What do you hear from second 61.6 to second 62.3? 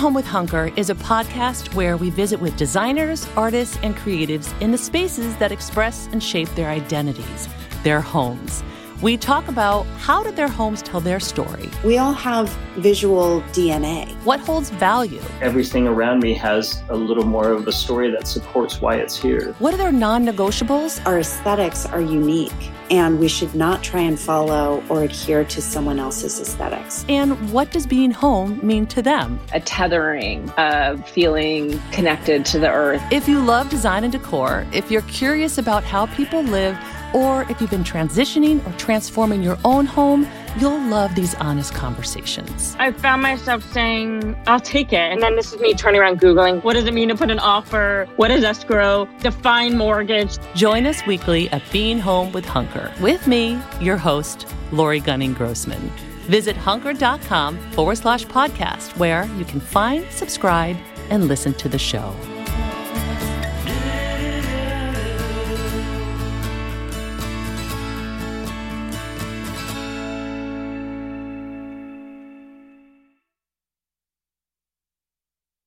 the show.